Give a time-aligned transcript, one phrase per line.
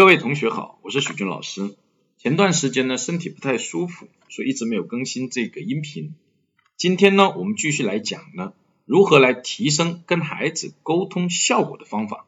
[0.00, 1.76] 各位同学好，我是许军老师。
[2.16, 6.14] 前段时间呢，身体不太舒服，所以一直没有更新这个音频。
[6.78, 8.54] 今天呢，我们继续来讲呢，
[8.86, 12.24] 如何来提升跟孩子沟通效果的方法。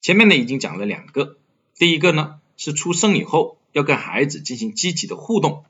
[0.00, 1.36] 前面呢已经讲了两个，
[1.76, 5.66] 第一个呢是出生以后要跟孩子进行积极的互动，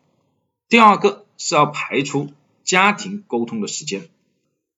[0.69, 2.33] 第二个是要排除
[2.63, 4.09] 家庭沟通的时间，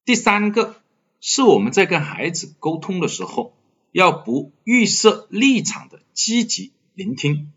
[0.06, 0.76] 第三个
[1.20, 3.52] 是我们在跟孩子沟通的时候。
[3.92, 7.52] 要不预设立场的积极聆听。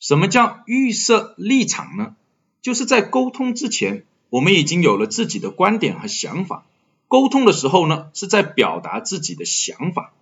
[0.00, 2.16] 什么叫预设立场呢？
[2.60, 6.64] 就是在沟通之前，我们已经有了自己的观点和想法。
[7.08, 10.12] 沟通的时候呢，是在表达自己的想法，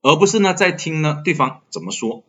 [0.00, 2.22] 而不是呢在听呢对方怎么说。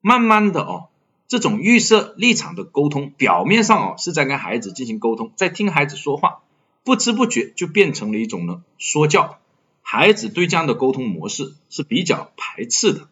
[0.00, 0.88] 慢慢的哦，
[1.28, 6.42] 这种预设立场的沟通，表面上哦是在跟孩子进行沟通，在听孩子说话，
[6.84, 9.38] 不知不觉就变成了一种呢说教。
[9.88, 13.08] 孩子对这样的沟通模式是比较排斥的。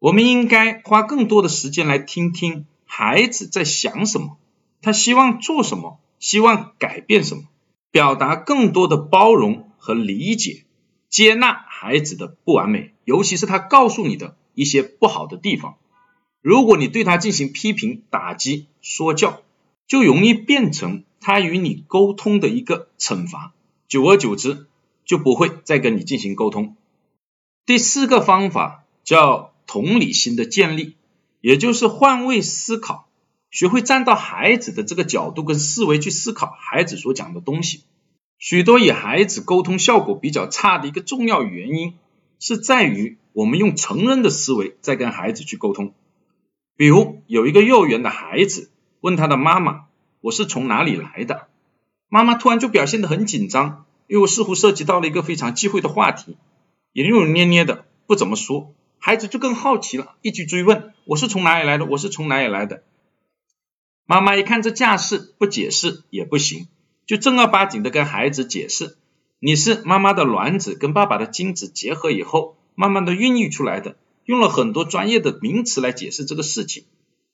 [0.00, 4.36] 我们应该花更多的时间来听听孩子在想什么，
[4.82, 7.44] 他希望做什么，希望改变什么，
[7.92, 10.64] 表达更多的包容和理解，
[11.08, 15.76] 接纳孩子的不完美，尤其是他告诉你的一些不好的地方。
[16.42, 19.42] 如果你对他进行批评、打击、说教，
[19.86, 23.52] 就容易变成他与你沟通的一个惩罚，
[23.86, 24.66] 久而久之。
[25.06, 26.76] 就不会再跟你进行沟通。
[27.64, 30.96] 第四个方法叫同理心的建立，
[31.40, 33.08] 也就是换位思考，
[33.50, 37.84] 学会站到孩子的这个角度跟思维去思考孩子所讲的东西。
[38.38, 41.94] 许多与孩子沟通效果比较差的一个重要原因，
[42.38, 45.94] 是在于我们用成人的思维在跟孩子去沟通。
[46.76, 49.86] 比如有一个幼儿园的孩子问他的妈妈
[50.20, 51.48] ：“我是从哪里来的？”
[52.08, 53.86] 妈妈突然就表现得很紧张。
[54.06, 56.36] 因为似乎涉及到了一个非常忌讳的话题，
[56.92, 62.82] 也扭扭捏捏的不怎么说，孩子就更好奇了，一直追问我是从哪里来的，我是从哪里来的。
[64.06, 66.68] 妈妈一看这架势，不解释也不行，
[67.06, 68.96] 就正儿八经的跟孩子解释，
[69.40, 76.84] 你是妈妈的卵子跟爸爸的精子结合以后，慢慢的孕育出来的，用了很多专业的名词来解释这个事情，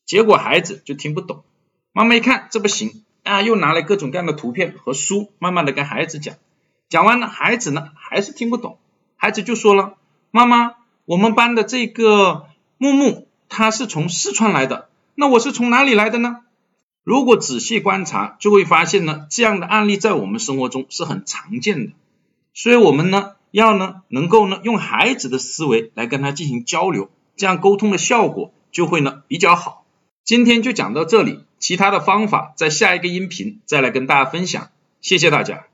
[0.06, 1.44] 结果孩子就听不懂。
[1.92, 6.36] 妈妈一看这不行啊，又拿来各种各样的图片和书，慢慢的跟孩子讲。
[6.92, 8.76] 讲完了，孩子呢还是听不懂，
[9.16, 9.94] 孩子就说了
[10.30, 10.74] ：“妈妈，
[11.06, 16.40] 我们班的这个木木他是从四川来的，那我是从哪里来的呢？”
[17.02, 21.92] 如果仔细观察，就会发现呢，这样的案例在我们生活中是很常见的。
[22.52, 29.86] 所以，我们呢要呢能够呢用孩子的思维来跟他进行交流，这样沟通的效果就会呢比较好。
[30.24, 34.68] 今天就讲到这里，其他的方法在下一个音频再来跟大家分享。
[35.00, 35.71] 谢谢大家。